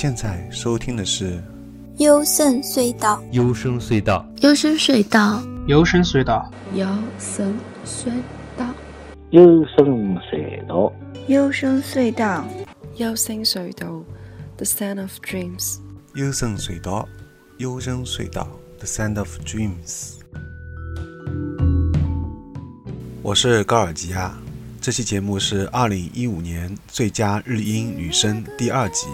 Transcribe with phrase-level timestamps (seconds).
[0.00, 1.42] 现在收听的是
[1.96, 6.44] 幽深隧道，幽深隧道，幽深隧道，幽深隧道，
[7.16, 8.14] 幽深隧
[8.54, 8.72] 道，
[9.32, 10.92] 幽深隧道，
[11.26, 12.44] 幽深隧道，
[12.94, 14.04] 幽深隧道
[14.56, 15.78] ，The Sound of Dreams。
[16.14, 17.08] 幽深隧道，
[17.56, 18.46] 幽深隧道
[18.78, 20.12] ，The Sound of Dreams。
[23.20, 24.38] 我是高尔基亚，
[24.80, 29.08] 这期节目是二零一五年最佳日音女声第二集。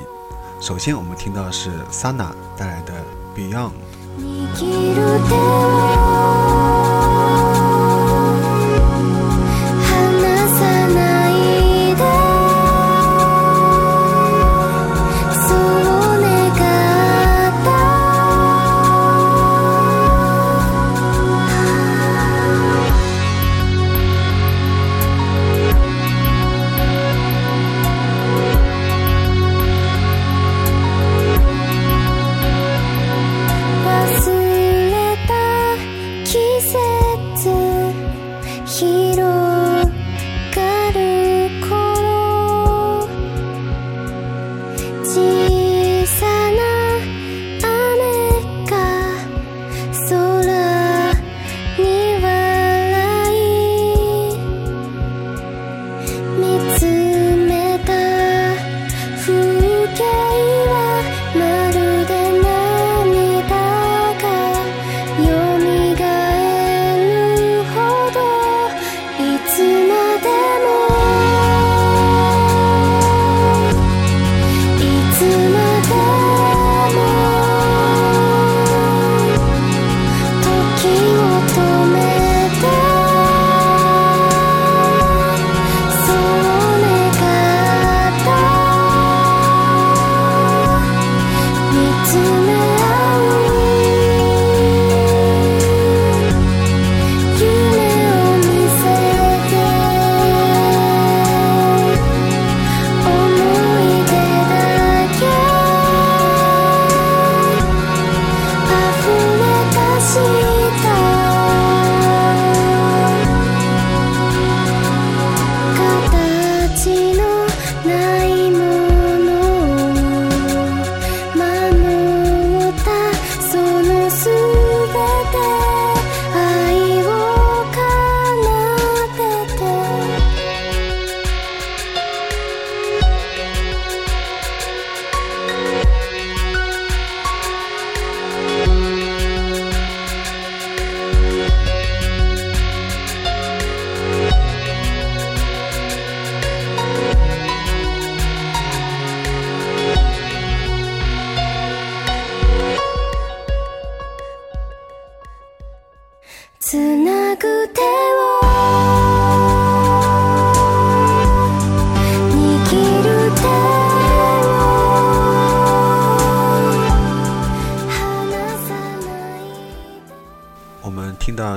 [0.64, 2.95] 首先，我们听到的是 Sana 带来的
[3.36, 3.72] Beyond。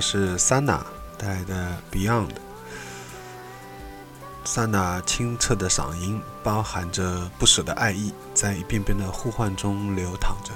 [0.10, 0.80] 是 Sana
[1.18, 2.30] 带来的 Beyond。
[4.46, 10.54] Sana 清澈的嗓音包含着不舍的爱意，在一遍遍的呼唤中流淌着。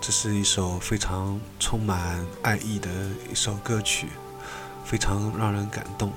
[0.00, 2.88] 这是一首非常充满爱意的
[3.30, 4.08] 一首歌曲，
[4.86, 6.10] 非常让人感动。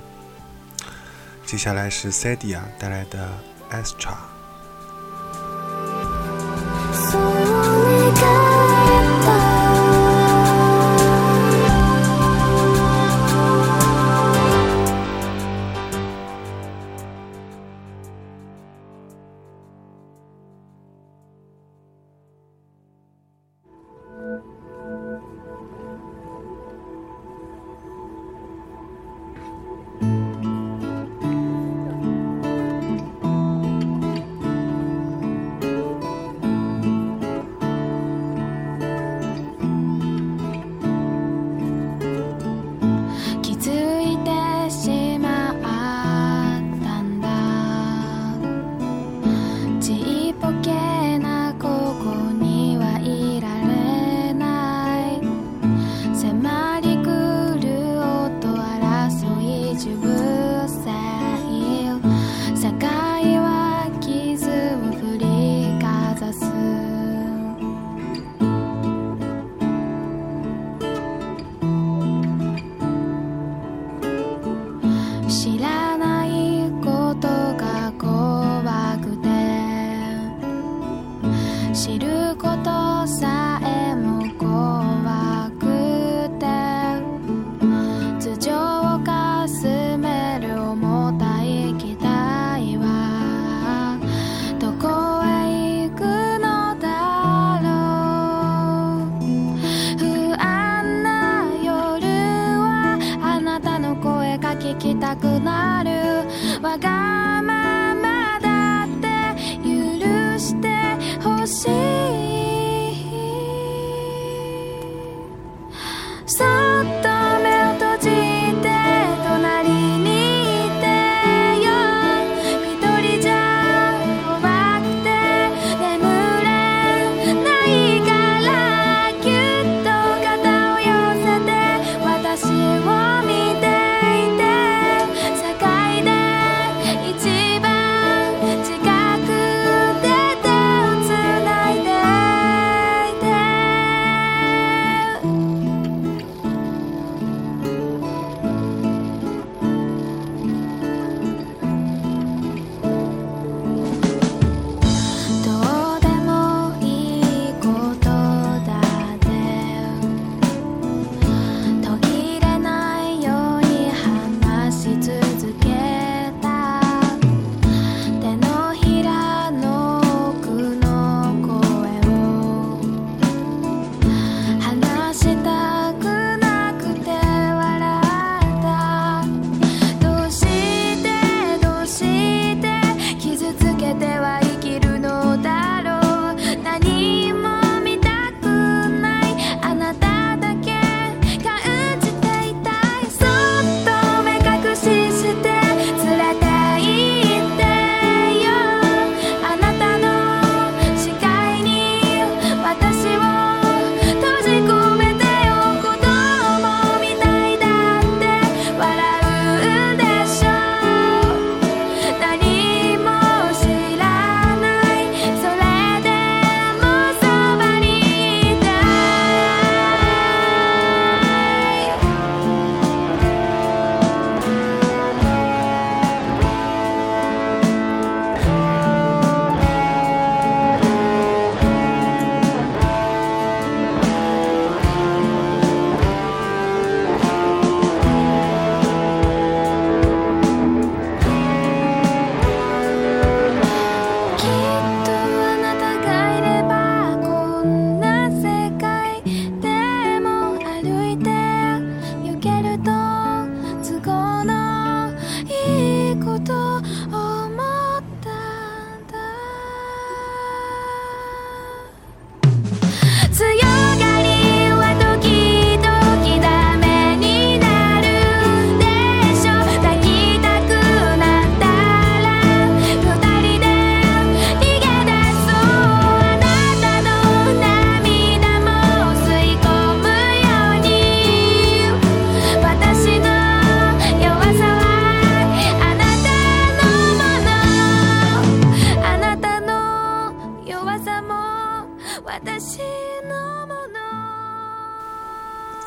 [1.46, 3.38] 接下来是 Sadia 带来的
[3.70, 4.16] Extra。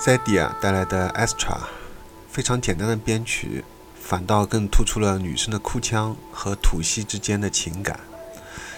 [0.09, 1.65] 塞蒂啊带来的 Astra，
[2.31, 3.62] 非常简单的编曲，
[4.00, 8.00] 反倒更突出了女生的哭腔和吐息之间的情感，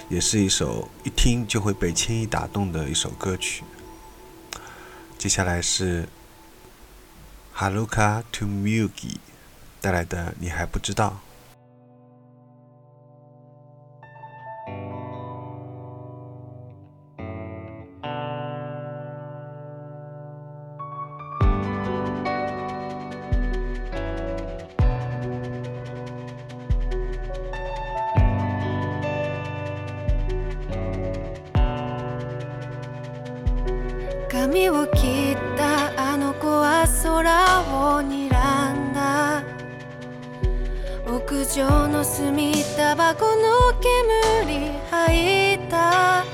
[0.09, 3.63] 也是一首一听就会被轻易打动的一首歌曲。
[5.19, 6.09] 接下来是
[7.57, 9.19] Haluka to Miyuki
[9.81, 11.21] 带来的，你还不知道。
[34.51, 37.23] 髪を切ったあの子は空
[37.63, 39.45] を睨んだ。
[41.07, 46.25] 屋上の隅タバコの煙吐いた。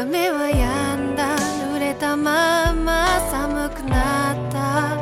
[0.00, 1.38] 雨は止んだ。
[1.38, 4.96] 濡れたまま寒くなった。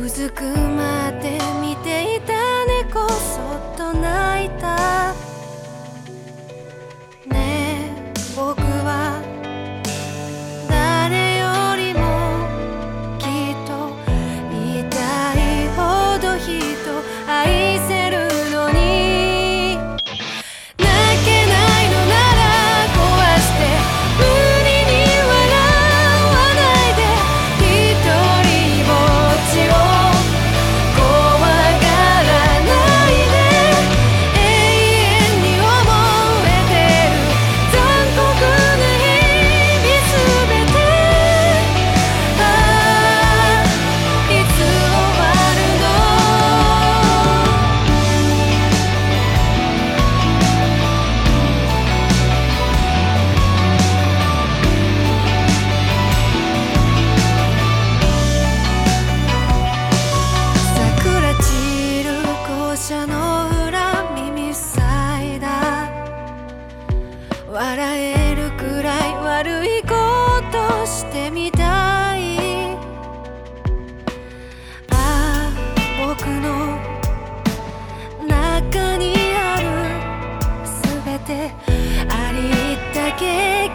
[0.00, 0.44] うずく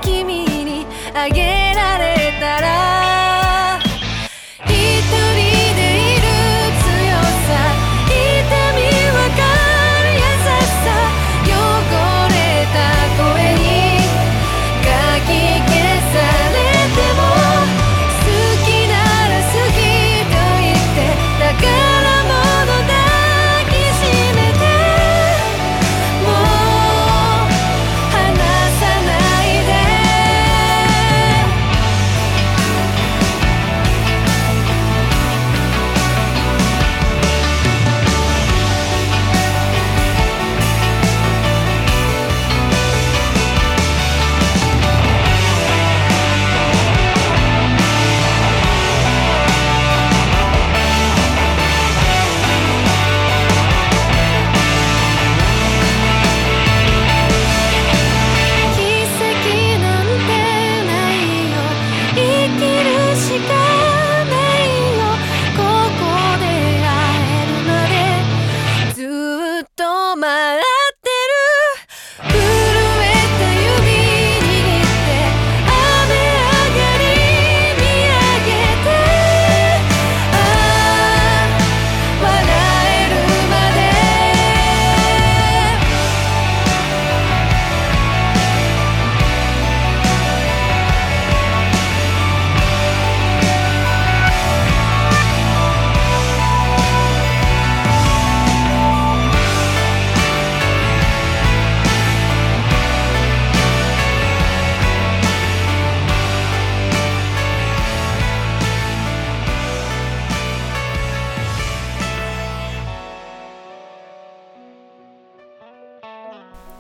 [0.02, 1.69] 君にあげる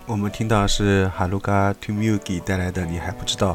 [0.09, 3.53] 我们听到是 Haruka To m u g i 带来的《你还不知道》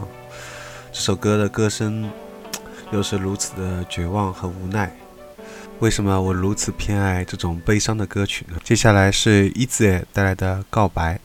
[0.92, 2.08] 这首歌的歌声，
[2.94, 4.94] 又是如此的绝望和无奈。
[5.80, 8.56] 为什么我如此偏爱这种悲伤的歌曲呢？
[8.62, 11.16] 接下来是 Eze 带来的《告白》。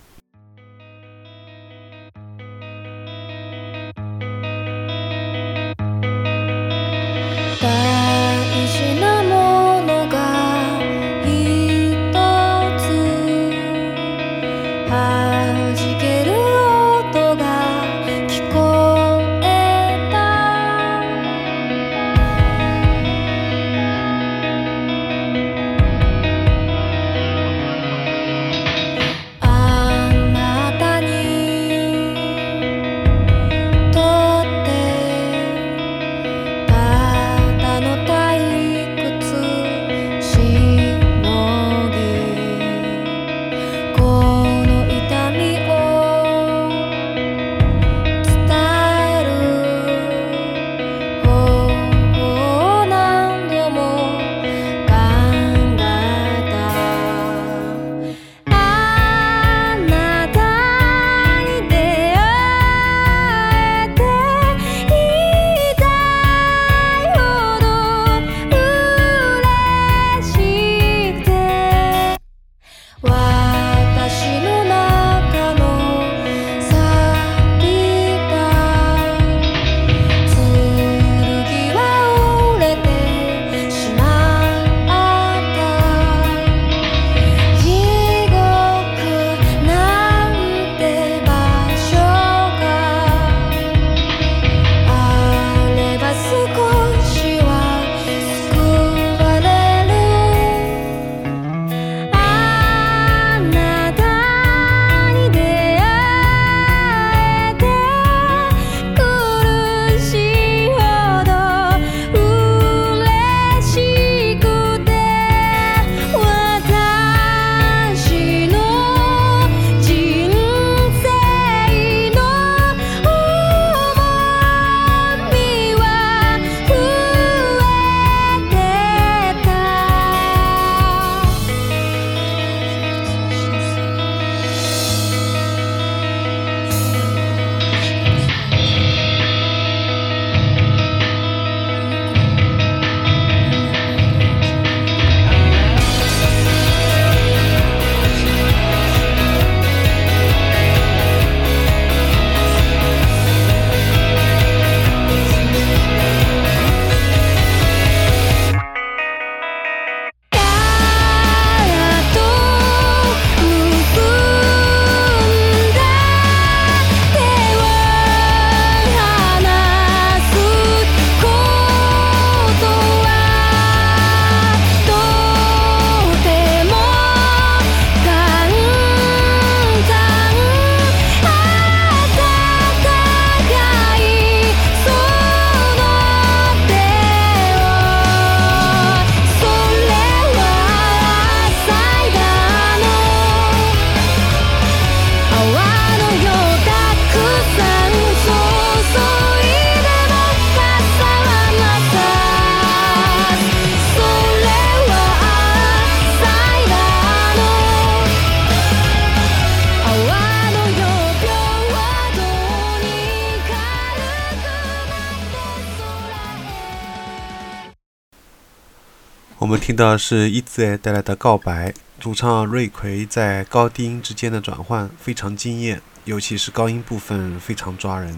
[219.50, 228.16] 我们听到是伊泽带来的告白，主唱瑞葵在高低音之间的转换非常惊艳，尤其是高音部分非常抓人。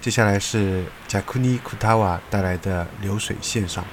[0.00, 3.84] 接下来是贾库尼库塔瓦带来的流水线上。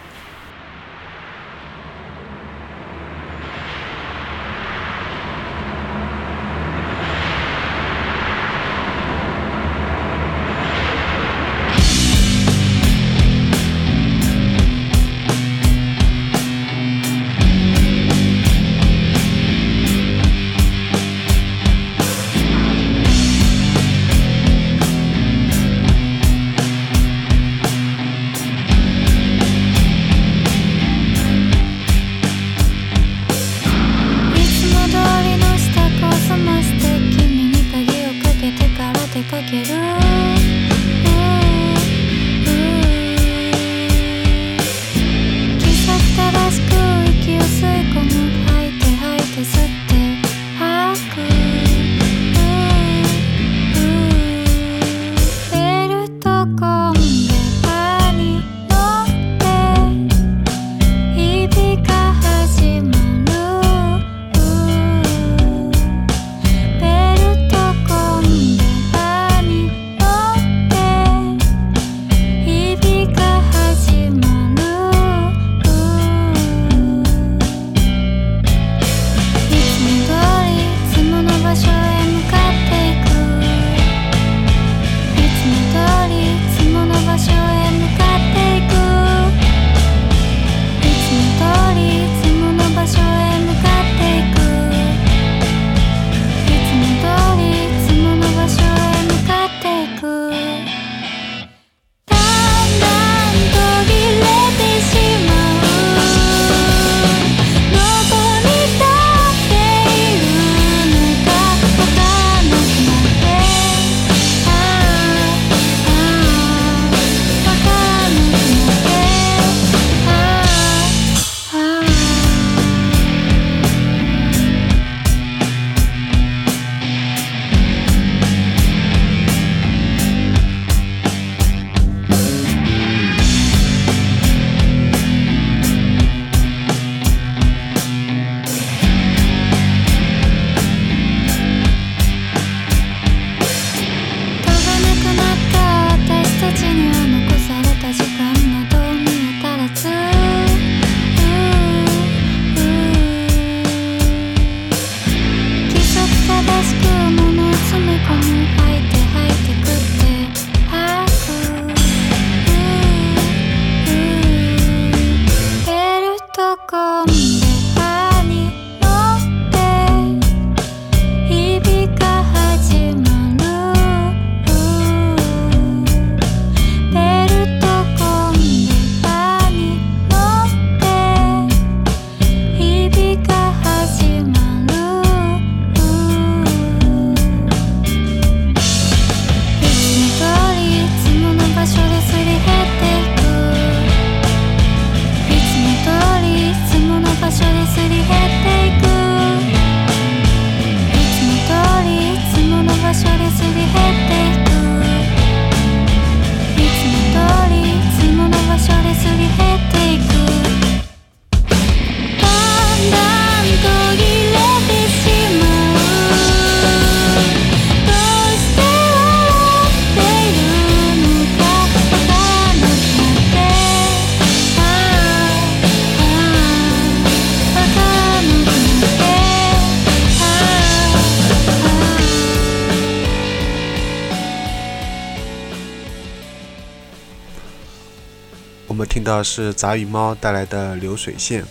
[239.11, 241.43] 这是杂鱼猫带来的流水线。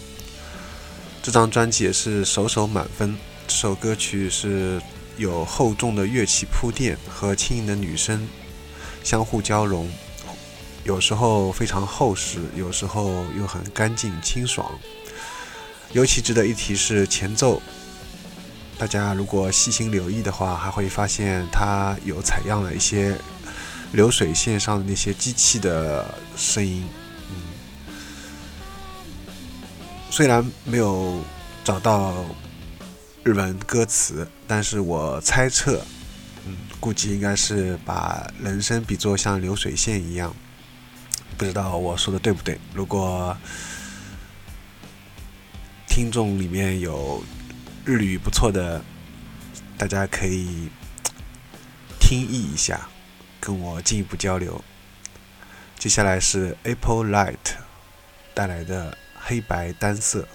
[1.22, 3.14] 这张专辑也是首首满分
[3.46, 4.80] 这首歌曲是
[5.18, 8.26] 有厚重的乐器铺垫和轻盈的女声
[9.04, 9.90] 相互交融
[10.84, 14.66] 有时候非常厚实有时候又很干净清爽。
[15.92, 17.60] 尤其值得一提是前奏
[18.78, 23.14] 大家如果细心留意的话还会发现它有采样了一些
[23.92, 26.88] 流水线上的那些机器的声音
[30.10, 31.22] 虽然没有
[31.62, 32.24] 找到
[33.22, 35.82] 日文歌词，但是我猜测，
[36.44, 40.34] 嗯，估计应该是把人生比作像流水线一样，
[41.38, 42.58] 不知道我说的对不对。
[42.74, 43.34] 如果
[45.86, 47.22] 听众里面有
[47.84, 48.82] 日语不错的，
[49.78, 50.68] 大家可以
[52.00, 52.88] 听译一下，
[53.38, 54.62] 跟我进一步交流。
[55.78, 57.54] 接下来是 Apple Light
[58.34, 58.98] 带来的。
[59.30, 60.26] 黑白单色。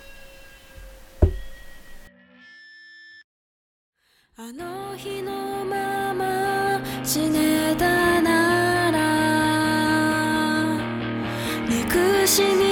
[12.26, 12.65] 心。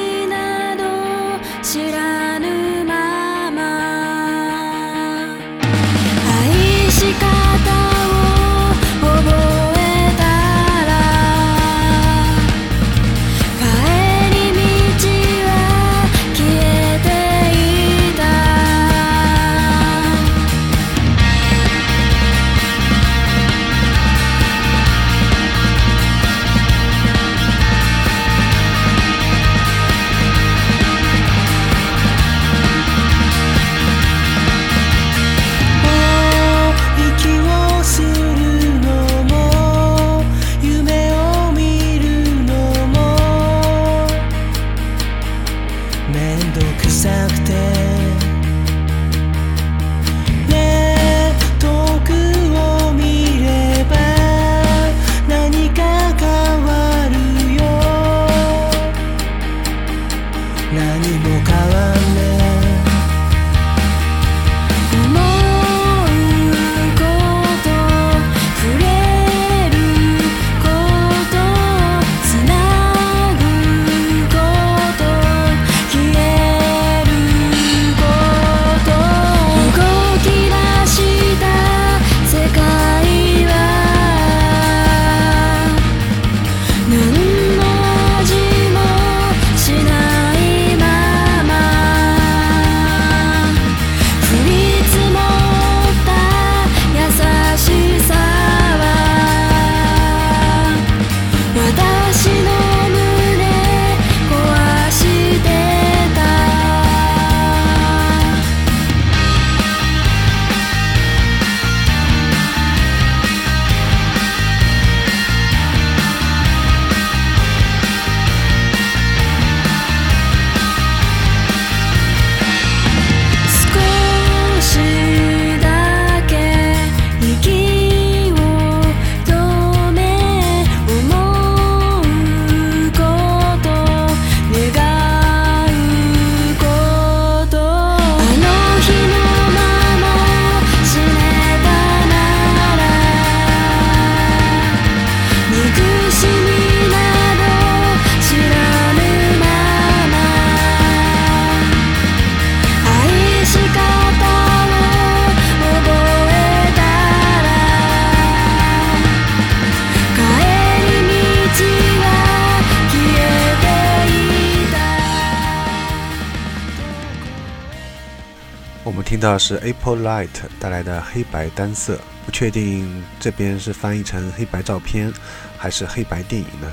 [169.13, 170.27] 听到是 Apple Light
[170.59, 175.13] 带来的黑白单色，不确定这边是翻译成黑白照片
[175.55, 176.67] 还是黑白电影呢？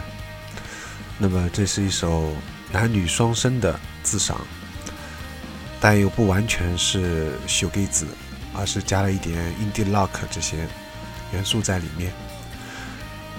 [1.18, 2.34] 那么这是一首
[2.72, 4.40] 男女双声的自赏，
[5.82, 8.08] 但又不完全是 s h o g a z e
[8.54, 10.66] 而是加了一点 indie rock 这些
[11.34, 12.10] 元素在里面。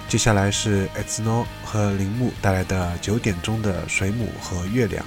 [0.08, 5.04] 接下来是 etno 和铃木带来的九点钟的水母和月亮。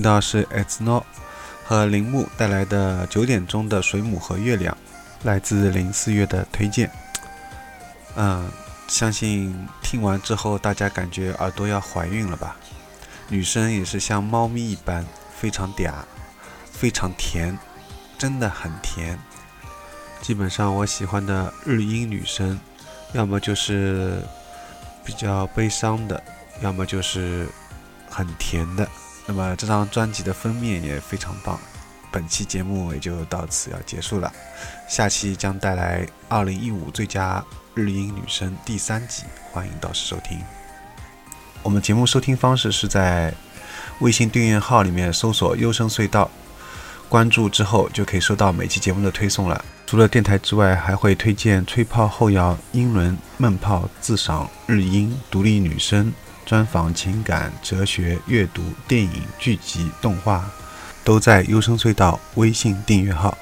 [0.00, 1.02] 听到是 Etsno
[1.62, 4.74] 和铃木带来的九点钟的水母和月亮，
[5.24, 6.90] 来自零四月的推荐。
[8.16, 8.50] 嗯，
[8.88, 12.56] 相信听完之后大家感觉耳朵要怀孕了吧？
[13.28, 15.04] 女生也是像猫咪一般，
[15.38, 15.92] 非常嗲，
[16.72, 17.58] 非常甜，
[18.16, 19.18] 真的很甜。
[20.22, 22.58] 基本上我喜欢的日音女生，
[23.12, 24.22] 要么就是
[25.04, 26.22] 比较悲伤的，
[26.62, 27.46] 要么就是
[28.08, 28.88] 很甜的。
[29.30, 31.56] 那么这张专辑的封面也非常棒。
[32.10, 34.32] 本期节目也就到此要结束了，
[34.88, 37.40] 下期将带来二零一五最佳
[37.74, 40.40] 日音女声第三集，欢迎到时收听。
[41.62, 43.32] 我们节目收听方式是在
[44.00, 46.28] 微信订阅号里面搜索“优声隧道”，
[47.08, 49.64] 关注之后就可以收到每期节目的推送了。
[49.86, 56.12] 除了电台之外，还会推荐吹泡后摇、英伦闷泡、自赏、日音、独立女声。
[56.50, 60.44] 专访、情感、哲学、阅读、电影、剧集、动画，
[61.04, 63.38] 都在优声隧道微信订阅号。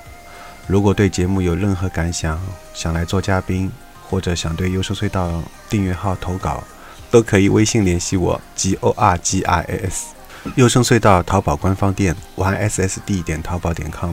[0.67, 2.39] 如果对节目有任何感想，
[2.75, 6.63] 想来做嘉宾，或者想对优声隧道订阅号投稿，
[7.11, 10.09] 都可以微信联系我：g o r g i s。
[10.57, 14.13] 优声隧道淘宝官方店：y s s d 点淘宝点 com。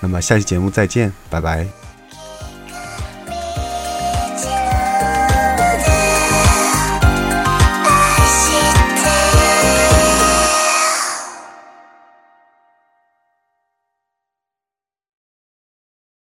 [0.00, 1.81] 那么下期节目再见，拜拜。